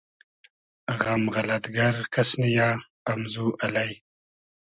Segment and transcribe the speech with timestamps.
[1.01, 2.69] غئم غئلئد گئر کئس نییۂ
[3.11, 3.89] امزو الݷ